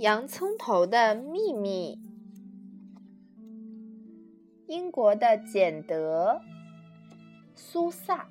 [0.00, 2.00] 洋葱头的秘密。
[4.66, 6.40] 英国的简德·
[7.54, 8.26] 苏萨，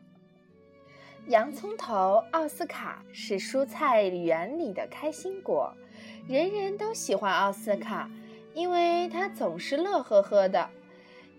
[1.27, 5.71] 洋葱头奥斯卡是蔬菜园里的开心果，
[6.27, 8.09] 人人都喜欢奥斯卡，
[8.55, 10.71] 因为他总是乐呵呵的。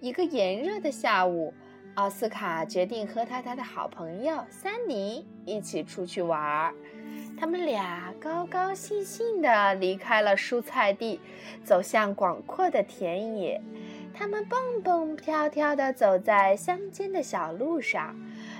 [0.00, 1.52] 一个炎热的下午，
[1.94, 6.74] 奥斯卡决定和他他的好朋友三尼一起出去玩儿。
[7.38, 11.20] 他们俩高高兴兴地离开了蔬菜地，
[11.64, 13.60] 走向广阔的田野。
[14.14, 18.14] 他们蹦蹦跳跳地走在乡间的小路上，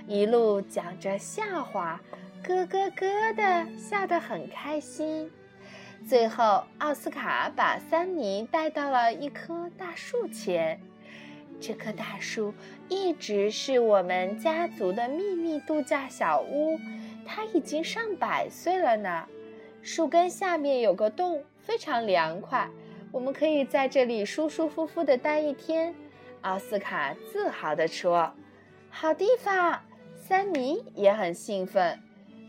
[0.07, 2.01] 一路讲着笑话，
[2.43, 5.31] 咯咯咯地笑得很开心。
[6.09, 10.81] 最后，奥斯卡把桑尼带到了一棵大树前。
[11.61, 12.55] 这棵大树
[12.89, 16.79] 一直是我们家族的秘密度假小屋。
[17.27, 19.27] 它已经上百岁了呢，
[19.83, 22.69] 树根下面有个洞，非常凉快，
[23.13, 25.95] 我们可以在这里舒舒服服地待一天。
[26.41, 28.33] 奥斯卡自豪地说
[28.89, 29.79] ：“好地方！”
[30.17, 31.99] 三尼也很兴奋。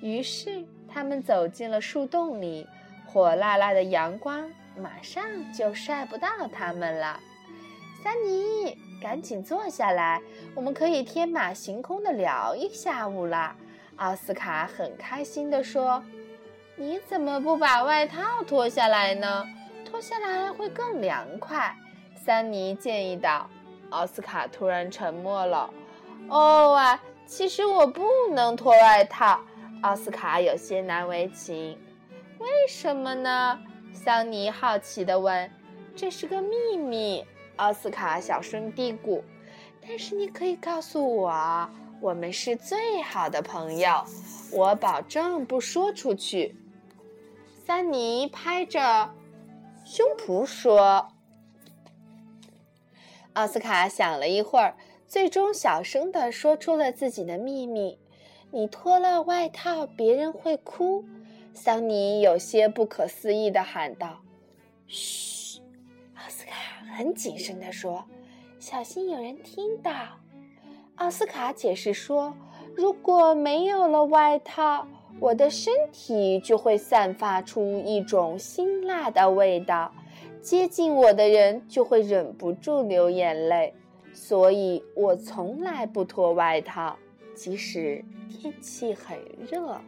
[0.02, 2.66] 于是他们走进了树洞里，
[3.06, 7.20] 火辣辣的阳光马上就晒不到他们了。
[8.04, 10.22] 三尼，赶紧坐下来，
[10.54, 13.56] 我们可以天马行空地聊一下午了。
[13.96, 16.04] 奥斯卡很开心地说
[16.78, 19.46] ：“你怎么不把外套脱下来呢？
[19.84, 21.76] 脱下来会更凉快。”
[22.16, 23.50] 桑尼建议道。
[23.90, 25.70] 奥斯卡突然沉默了。
[26.30, 29.42] “哦啊，其实我不能脱外套。”
[29.82, 31.78] 奥斯卡有些难为情。
[32.38, 33.60] “为什么呢？”
[33.94, 35.52] 桑尼好奇地问。
[35.96, 37.26] “这是个秘密。”
[37.62, 39.22] 奥斯卡小声嘀咕。
[39.88, 41.70] “但是你可以告诉我。”
[42.02, 44.04] 我们是最好的朋友，
[44.52, 46.56] 我保证不说出去。
[47.64, 49.14] 三尼拍着
[49.86, 51.10] 胸脯说
[53.34, 54.76] ：“奥斯卡想了一会儿，
[55.08, 58.00] 最终小声的说出了自己的秘密。
[58.50, 61.06] 你脱了外套，别人会哭。”
[61.54, 64.22] 桑尼有些不可思议的喊道
[64.90, 65.30] ：“嘘！”
[66.92, 68.04] 很谨慎的说
[68.60, 69.92] ：“小心有人听到。”
[70.96, 72.34] 奥斯卡解释说
[72.76, 74.88] ：“如果没有了外套，
[75.20, 79.92] 我的身体就会散发出一种辛辣的味道，
[80.42, 83.74] 接近我的人就会忍不住流眼泪。
[84.14, 86.98] 所以我从来不脱外套，
[87.34, 89.18] 即使天气很
[89.50, 89.80] 热。”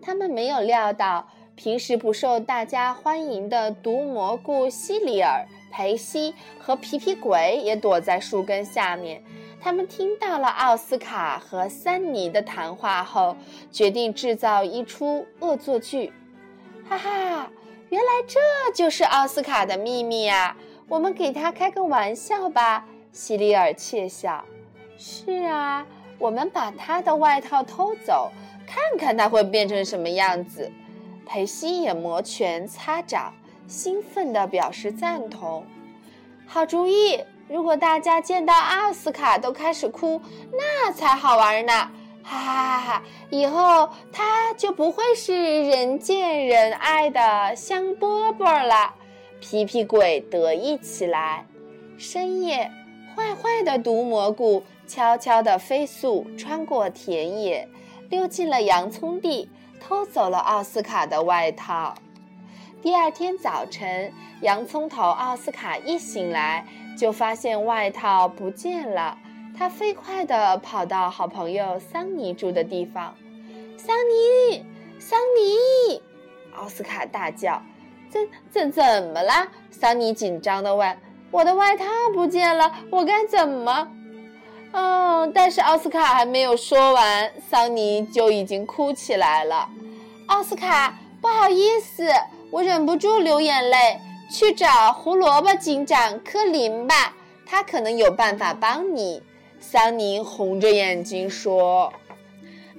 [0.00, 9.22] 他们没有料到，平时不受大家欢迎的毒蘑菇西里尔、培西和皮皮鬼也躲在树根下面。
[9.60, 13.36] 他们听到了奥斯卡和三尼的谈话后，
[13.72, 16.12] 决定制造一出恶作剧。
[16.88, 17.50] 哈哈，
[17.88, 18.38] 原来这
[18.72, 20.56] 就是奥斯卡的秘密啊！
[20.88, 22.86] 我们给他开个玩笑吧。
[23.12, 24.44] 西里尔窃笑。
[24.96, 25.86] 是啊，
[26.18, 28.30] 我们把他的外套偷走，
[28.66, 30.70] 看看他会变成什么样子。
[31.26, 33.34] 裴西也摩拳擦掌，
[33.68, 35.64] 兴奋地表示赞同。
[36.46, 37.20] 好主意。
[37.50, 40.20] 如果大家见到奥斯卡都开始哭，
[40.52, 41.72] 那才好玩呢！
[42.22, 43.02] 哈哈哈哈！
[43.30, 48.92] 以后他就不会是人见人爱的香饽饽了。
[49.40, 51.46] 皮皮鬼得意起来。
[51.96, 52.70] 深夜，
[53.16, 57.66] 坏坏的毒蘑菇悄悄地飞速穿过田野，
[58.10, 59.48] 溜进了洋葱地，
[59.80, 61.94] 偷走了奥斯卡的外套。
[62.80, 66.64] 第二天早晨，洋葱头奥斯卡一醒来，
[66.96, 69.18] 就发现外套不见了。
[69.56, 73.12] 他飞快地跑到好朋友桑尼住的地方。
[73.76, 74.64] 桑尼，
[75.00, 76.00] 桑尼！
[76.56, 77.60] 奥斯卡大叫
[78.08, 80.96] ：“怎怎怎么了？”桑尼紧张地问
[81.32, 81.84] ：“我的外套
[82.14, 83.88] 不见了，我该怎么？”
[84.70, 89.68] 嗯，但是奥斯卡还没有说完，桑尼就已经哭起来了。
[90.28, 92.08] 奥斯卡，不好意思。
[92.50, 94.00] 我忍不住流眼泪，
[94.30, 97.14] 去找胡萝卜警长科林吧，
[97.44, 99.22] 他可能有办法帮你。”
[99.60, 101.92] 桑尼红着眼睛说。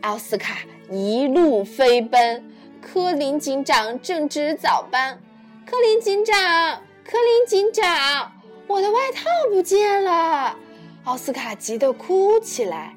[0.02, 2.50] 奥斯卡一路飞奔，
[2.82, 5.20] 科林警长正值早班。
[5.66, 6.36] 科林警长，
[7.04, 8.32] 科林警长，
[8.66, 10.56] 我的外套不见了！
[11.04, 12.96] 奥斯卡急得哭起来。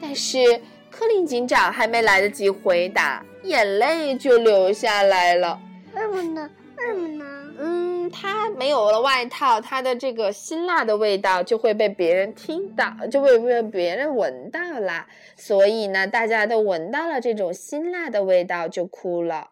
[0.00, 0.60] 但是
[0.90, 5.58] 科林警长还没来得及回答，眼泪就流下来了。
[5.94, 6.50] 为什么呢？
[6.76, 7.24] 为什么呢？
[7.58, 15.06] 嗯，他没有了外套，他的这个辛辣的味道就会被别人听到，就会被别人闻到啦。
[15.36, 19.50] 所以呢，大家都闻到了这种辛辣的味道，就哭了。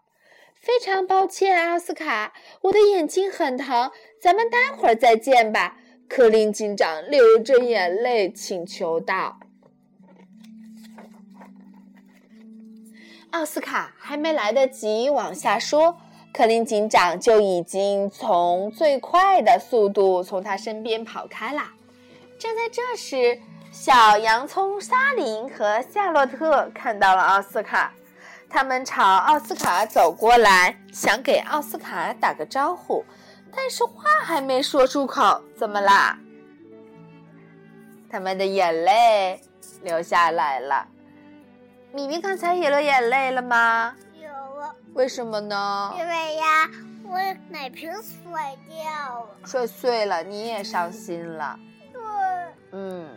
[0.55, 2.33] 非常抱歉，奥斯卡，
[2.63, 3.91] 我的眼睛很疼，
[4.21, 5.77] 咱们待会儿再见吧。”
[6.09, 9.41] 克林警长流着眼泪请求道。
[13.31, 15.99] 奥斯卡还没来得及往下说，
[16.39, 21.63] 科林警长就已经从最快的速度从他身边跑开了。
[22.39, 23.41] 正在这时，
[23.73, 27.93] 小洋葱沙林和夏洛特看到了奥斯卡，
[28.49, 33.05] 他们朝奥斯卡走过来，想给奥斯卡打个招呼，
[33.53, 36.17] 但是话还没说出口，怎么啦？
[38.09, 39.41] 他们的眼泪
[39.83, 40.87] 流下来了。
[41.93, 43.97] 米米刚才也流眼泪了吗？
[44.99, 45.95] 为什么呢？
[45.97, 46.69] 因为呀，
[47.05, 49.29] 我奶瓶摔掉了。
[49.45, 51.57] 摔碎了，你也伤心了。
[51.93, 52.03] 对。
[52.73, 53.09] 嗯，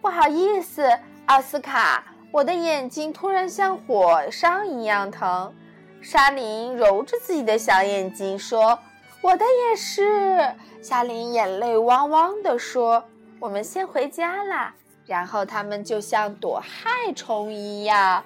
[0.00, 0.82] 不好意思，
[1.26, 2.02] 奥斯卡，
[2.32, 5.54] 我的眼睛突然像火伤一样疼。
[6.00, 8.78] 沙林揉着自己的小眼睛说
[9.20, 13.04] ：“我的也是。”沙林眼泪汪汪地说
[13.38, 14.74] ：“我们先回家啦。”
[15.04, 18.24] 然后他们就像躲害虫一样，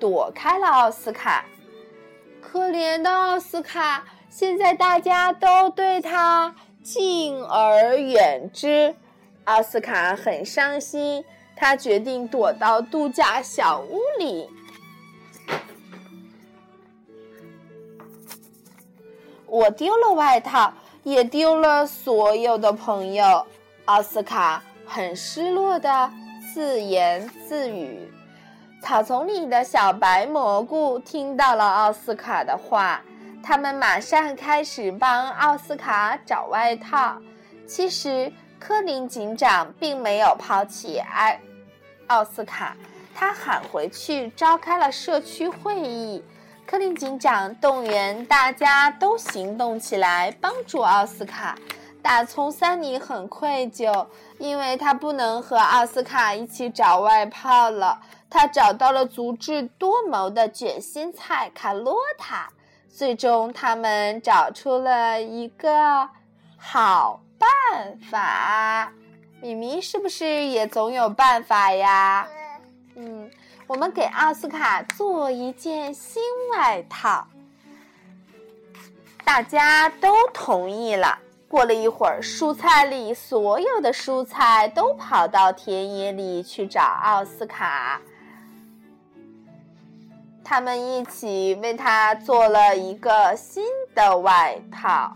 [0.00, 1.44] 躲开了奥斯卡。
[2.46, 8.94] 可怜的奥斯卡，现在大家都对他敬而远之。
[9.44, 11.24] 奥斯卡很伤心，
[11.56, 14.48] 他决定躲到度假小屋里。
[19.46, 20.72] 我丢了外套，
[21.02, 23.44] 也丢了所有的朋友。
[23.86, 24.62] 奥斯卡。
[24.88, 26.12] 很失落的
[26.54, 28.08] 自言自语。
[28.82, 33.00] 草丛里的小白蘑菇听到了奥斯卡的话，
[33.42, 37.16] 他们马上开始帮奥斯卡找外套。
[37.66, 41.40] 其实，科林警长并没有抛弃艾
[42.06, 42.76] 奥斯卡，
[43.12, 46.22] 他喊回去召开了社区会议。
[46.64, 51.56] 科林警长动员大家都行动起来，帮助奥斯卡。
[52.02, 54.06] 大葱桑尼很愧疚，
[54.38, 58.00] 因为他不能和奥斯卡一起找外套了。
[58.28, 62.48] 他找到了足智多谋的卷心菜卡洛塔，
[62.88, 66.08] 最终他们找出了一个
[66.56, 68.92] 好办法。
[69.40, 72.26] 米米是不是也总有办法呀？
[72.96, 73.30] 嗯，
[73.66, 77.28] 我们给奥斯卡做一件新外套，
[79.24, 81.18] 大家都同意了。
[81.48, 88.00] 过了一会儿，蔬菜里所有的蔬菜都跑到田野里去找奥斯卡。
[90.48, 93.64] 他们一起为他做了一个新
[93.96, 95.12] 的外套。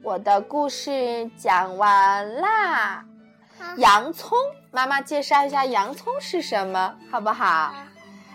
[0.00, 3.04] 我的故事讲完啦。
[3.78, 4.38] 洋葱，
[4.70, 7.74] 妈妈介绍一下洋葱是什么，好不好？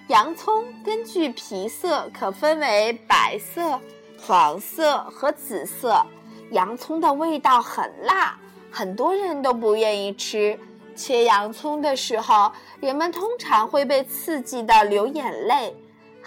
[0.08, 3.80] 洋葱根据皮色可分为白色、
[4.22, 6.06] 黄色和紫色。
[6.52, 8.38] 洋葱的味道很辣，
[8.70, 10.60] 很多人都不愿意吃。
[10.98, 15.74] 切洋葱的时候，人们通常会被刺激到流眼泪，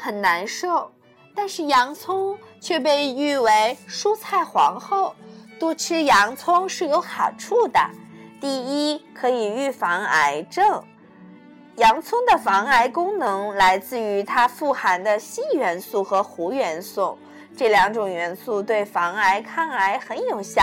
[0.01, 0.91] 很难受。
[1.35, 5.15] 但是洋葱却被誉为蔬菜皇后，
[5.59, 7.81] 多吃洋葱是有好处的。
[8.41, 10.83] 第一，可以预防癌症。
[11.77, 17.17] 洋葱的防癌功能来自于它富含的硒元素和钴元素。
[17.57, 20.63] 这两种元素对防癌抗癌很有效。